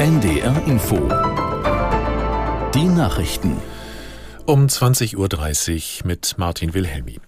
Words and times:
NDR 0.00 0.62
Info. 0.66 0.96
Die 2.74 2.86
Nachrichten. 2.86 3.58
Um 4.46 4.64
20.30 4.64 5.16
Uhr 6.00 6.06
mit 6.06 6.38
Martin 6.38 6.72
Wilhelmi. 6.72 7.18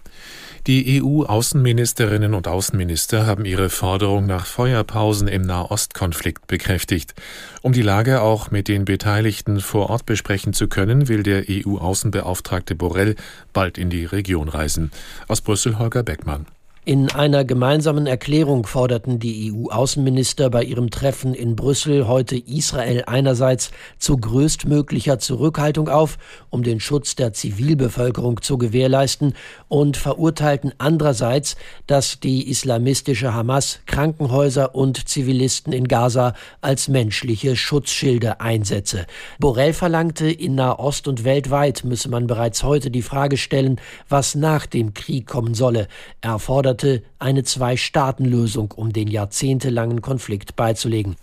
Die 0.65 0.99
EU-Außenministerinnen 0.99 2.33
und 2.33 2.47
Außenminister 2.47 3.27
haben 3.27 3.45
ihre 3.45 3.69
Forderung 3.69 4.25
nach 4.25 4.47
Feuerpausen 4.47 5.27
im 5.27 5.43
Nahostkonflikt 5.43 6.47
bekräftigt. 6.47 7.13
Um 7.61 7.73
die 7.73 7.83
Lage 7.83 8.21
auch 8.21 8.49
mit 8.49 8.67
den 8.67 8.85
Beteiligten 8.85 9.59
vor 9.59 9.91
Ort 9.91 10.07
besprechen 10.07 10.53
zu 10.53 10.67
können, 10.67 11.07
will 11.07 11.21
der 11.21 11.43
EU-Außenbeauftragte 11.47 12.73
Borrell 12.73 13.15
bald 13.53 13.77
in 13.77 13.91
die 13.91 14.05
Region 14.05 14.49
reisen. 14.49 14.91
Aus 15.27 15.41
Brüssel 15.41 15.77
Holger 15.77 16.01
Beckmann. 16.01 16.47
In 16.85 17.09
einer 17.09 17.45
gemeinsamen 17.45 18.07
Erklärung 18.07 18.65
forderten 18.65 19.17
die 19.17 19.53
EU-Außenminister 19.53 20.49
bei 20.49 20.65
ihrem 20.65 20.89
Treffen 20.89 21.33
in 21.33 21.55
Brüssel 21.55 22.09
heute 22.09 22.35
Israel 22.35 23.03
einerseits 23.07 23.71
zu 23.99 24.17
größtmöglicher 24.17 25.17
Zurückhaltung 25.17 25.87
auf, 25.87 26.17
um 26.49 26.61
den 26.61 26.81
Schutz 26.81 27.15
der 27.15 27.31
Zivilbevölkerung 27.31 28.41
zu 28.41 28.57
gewährleisten, 28.57 29.33
und 29.69 29.95
verurteilten 29.95 30.73
andererseits, 30.77 31.55
dass 31.87 32.19
die 32.19 32.49
islamistische 32.49 33.33
Hamas 33.33 33.79
Krankenhäuser 33.85 34.75
und 34.75 35.07
Zivilisten 35.07 35.71
in 35.71 35.87
Gaza 35.87 36.33
als 36.59 36.89
menschliche 36.89 37.55
Schutzschilde 37.55 38.41
einsetze. 38.41 39.05
Borrell 39.39 39.71
verlangte, 39.71 40.29
in 40.29 40.55
Nahost 40.55 41.07
und 41.07 41.23
weltweit 41.23 41.85
müsse 41.85 42.09
man 42.09 42.27
bereits 42.27 42.61
heute 42.61 42.91
die 42.91 43.01
Frage 43.01 43.37
stellen, 43.37 43.79
was 44.09 44.35
nach 44.35 44.65
dem 44.65 44.93
Krieg 44.93 45.27
kommen 45.27 45.53
solle. 45.53 45.87
Er 46.19 46.39
forderte 46.39 46.72
forderte 46.73 47.03
eine 47.19 47.43
Zwei-Staaten-Lösung, 47.43 48.71
um 48.71 48.91
den 48.91 49.07
jahrzehntelangen 49.07 50.01
Konflikt 50.01 50.55
beizulegen. 50.55 51.15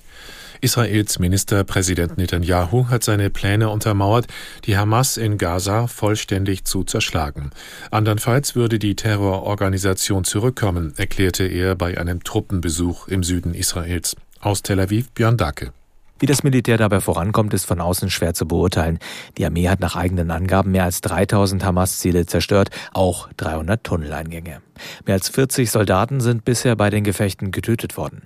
Israels 0.61 1.19
Ministerpräsident 1.19 2.19
Netanyahu 2.19 2.89
hat 2.89 3.03
seine 3.03 3.31
Pläne 3.31 3.71
untermauert, 3.71 4.27
die 4.67 4.77
Hamas 4.77 5.17
in 5.17 5.39
Gaza 5.39 5.87
vollständig 5.87 6.65
zu 6.65 6.85
zerschlagen. 6.85 7.51
Andernfalls 7.91 8.55
würde 8.55 8.79
die 8.79 8.95
Terrororganisation 8.95 10.25
zurückkommen, 10.25 10.93
erklärte 10.97 11.45
er 11.45 11.75
bei 11.75 11.99
einem 11.99 12.23
Truppenbesuch 12.23 13.09
im 13.09 13.25
Süden 13.25 13.55
Israels. 13.55 14.17
Aus 14.39 14.63
Tel 14.63 14.81
Aviv 14.81 15.11
Björn 15.11 15.37
Dacke. 15.37 15.73
Wie 16.21 16.27
das 16.27 16.43
Militär 16.43 16.77
dabei 16.77 17.01
vorankommt, 17.01 17.55
ist 17.55 17.65
von 17.65 17.81
außen 17.81 18.11
schwer 18.11 18.35
zu 18.35 18.47
beurteilen. 18.47 18.99
Die 19.39 19.47
Armee 19.47 19.71
hat 19.71 19.81
nach 19.81 19.97
eigenen 19.97 20.31
Angaben 20.31 20.71
mehr 20.71 20.85
als 20.85 21.01
3000 21.01 21.65
Hamas-Ziele 21.65 22.27
zerstört, 22.27 22.69
auch 22.93 23.31
300 23.39 23.83
Tunneleingänge. 23.83 24.61
Mehr 25.07 25.15
als 25.15 25.31
40 25.31 25.71
Soldaten 25.71 26.21
sind 26.21 26.45
bisher 26.45 26.77
bei 26.77 26.91
den 26.91 27.05
Gefechten 27.05 27.53
getötet 27.53 27.97
worden. 27.97 28.23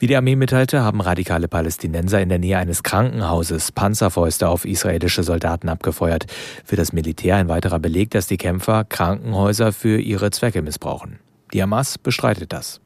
Wie 0.00 0.08
die 0.08 0.16
Armee 0.16 0.34
mitteilte, 0.34 0.82
haben 0.82 1.00
radikale 1.00 1.46
Palästinenser 1.46 2.20
in 2.20 2.30
der 2.30 2.40
Nähe 2.40 2.58
eines 2.58 2.82
Krankenhauses 2.82 3.70
Panzerfäuste 3.70 4.48
auf 4.48 4.64
israelische 4.64 5.22
Soldaten 5.22 5.68
abgefeuert. 5.68 6.26
Für 6.64 6.74
das 6.74 6.92
Militär 6.92 7.36
ein 7.36 7.48
weiterer 7.48 7.78
Beleg, 7.78 8.10
dass 8.10 8.26
die 8.26 8.38
Kämpfer 8.38 8.82
Krankenhäuser 8.82 9.72
für 9.72 10.00
ihre 10.00 10.32
Zwecke 10.32 10.62
missbrauchen. 10.62 11.20
Die 11.52 11.62
Hamas 11.62 11.98
bestreitet 11.98 12.52
das. 12.52 12.80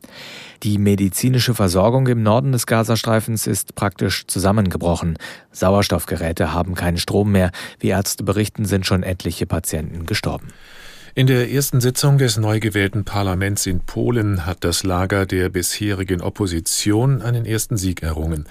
Die 0.63 0.79
medizinische 0.79 1.55
Versorgung 1.55 2.07
im 2.07 2.23
Norden 2.23 2.53
des 2.53 2.67
Gazastreifens 2.67 3.47
ist 3.47 3.75
praktisch 3.75 4.27
zusammengebrochen. 4.27 5.19
Sauerstoffgeräte 5.53 6.53
haben 6.53 6.75
keinen 6.75 6.97
Strom 6.97 7.33
mehr. 7.33 7.51
Wie 7.79 7.89
Ärzte 7.89 8.25
berichten, 8.25 8.65
sind 8.65 8.87
schon 8.87 9.03
etliche 9.03 9.47
Patienten 9.47 10.07
gestorben. 10.07 10.49
In 11.17 11.29
der 11.29 11.53
ersten 11.53 11.81
Sitzung 11.81 12.19
des 12.19 12.39
neu 12.39 12.59
gewählten 12.59 13.05
Parlaments 13.05 13.67
in 13.67 13.81
Polen 13.81 14.47
hat 14.47 14.65
das 14.65 14.83
Lager 14.83 15.27
der 15.27 15.49
bisherigen 15.49 16.21
Opposition 16.21 17.23
einen 17.23 17.47
ersten 17.47 17.77
Sieg 17.77 18.03
errungen. 18.03 18.47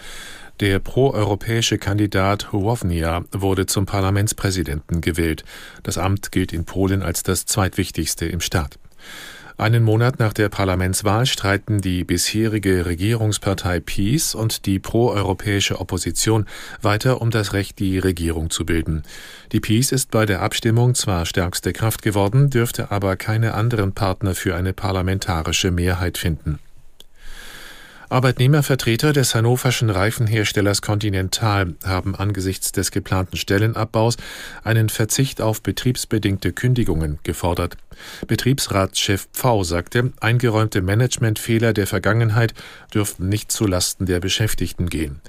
Der 0.59 0.79
proeuropäische 0.79 1.77
Kandidat 1.77 2.53
Hołownia 2.53 3.25
wurde 3.33 3.65
zum 3.65 3.85
Parlamentspräsidenten 3.85 5.01
gewählt. 5.01 5.43
Das 5.81 5.97
Amt 5.97 6.31
gilt 6.31 6.53
in 6.53 6.63
Polen 6.63 7.01
als 7.01 7.23
das 7.23 7.45
zweitwichtigste 7.45 8.27
im 8.27 8.39
Staat. 8.39 8.77
Einen 9.57 9.83
Monat 9.83 10.19
nach 10.19 10.33
der 10.33 10.49
Parlamentswahl 10.49 11.25
streiten 11.25 11.79
die 11.79 12.03
bisherige 12.03 12.85
Regierungspartei 12.85 13.79
PiS 13.79 14.33
und 14.33 14.65
die 14.65 14.79
proeuropäische 14.79 15.79
Opposition 15.79 16.47
weiter 16.81 17.21
um 17.21 17.29
das 17.29 17.53
Recht, 17.53 17.77
die 17.79 17.99
Regierung 17.99 18.49
zu 18.49 18.65
bilden. 18.65 19.03
Die 19.51 19.59
PiS 19.59 19.91
ist 19.91 20.09
bei 20.09 20.25
der 20.25 20.41
Abstimmung 20.41 20.95
zwar 20.95 21.25
stärkste 21.25 21.71
Kraft 21.71 22.01
geworden, 22.01 22.49
dürfte 22.49 22.89
aber 22.91 23.15
keine 23.15 23.53
anderen 23.53 23.93
Partner 23.93 24.33
für 24.33 24.55
eine 24.55 24.73
parlamentarische 24.73 25.69
Mehrheit 25.69 26.17
finden. 26.17 26.59
Arbeitnehmervertreter 28.13 29.11
des 29.11 29.33
hannoverschen 29.33 29.89
Reifenherstellers 29.89 30.83
Continental 30.83 31.73
haben 31.83 32.13
angesichts 32.13 32.71
des 32.71 32.91
geplanten 32.91 33.37
Stellenabbaus 33.37 34.17
einen 34.63 34.89
Verzicht 34.89 35.41
auf 35.41 35.63
betriebsbedingte 35.63 36.53
Kündigungen 36.53 37.17
gefordert. 37.23 37.75
Betriebsratschef 38.27 39.29
Pfau 39.33 39.63
sagte, 39.63 40.13
eingeräumte 40.19 40.83
Managementfehler 40.83 41.73
der 41.73 41.87
Vergangenheit 41.87 42.53
dürften 42.93 43.29
nicht 43.29 43.51
zulasten 43.51 44.05
der 44.05 44.19
Beschäftigten 44.19 44.91
gehen. 44.91 45.19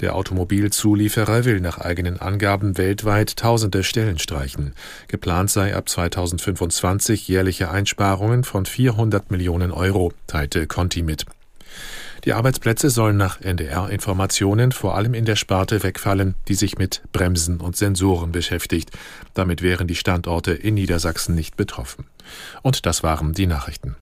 Der 0.00 0.16
Automobilzulieferer 0.16 1.44
will 1.44 1.60
nach 1.60 1.76
eigenen 1.76 2.18
Angaben 2.18 2.78
weltweit 2.78 3.36
tausende 3.36 3.84
Stellen 3.84 4.18
streichen. 4.18 4.72
Geplant 5.08 5.50
sei 5.50 5.76
ab 5.76 5.86
2025 5.86 7.28
jährliche 7.28 7.70
Einsparungen 7.70 8.42
von 8.42 8.64
400 8.64 9.30
Millionen 9.30 9.70
Euro, 9.70 10.14
teilte 10.26 10.66
Conti 10.66 11.02
mit. 11.02 11.26
Die 12.24 12.34
Arbeitsplätze 12.34 12.88
sollen 12.88 13.16
nach 13.16 13.40
NDR-Informationen 13.40 14.70
vor 14.70 14.94
allem 14.94 15.14
in 15.14 15.24
der 15.24 15.34
Sparte 15.34 15.82
wegfallen, 15.82 16.36
die 16.46 16.54
sich 16.54 16.78
mit 16.78 17.02
Bremsen 17.12 17.60
und 17.60 17.76
Sensoren 17.76 18.30
beschäftigt. 18.30 18.90
Damit 19.34 19.60
wären 19.60 19.88
die 19.88 19.96
Standorte 19.96 20.52
in 20.52 20.74
Niedersachsen 20.74 21.34
nicht 21.34 21.56
betroffen. 21.56 22.06
Und 22.62 22.86
das 22.86 23.02
waren 23.02 23.32
die 23.32 23.46
Nachrichten. 23.46 23.96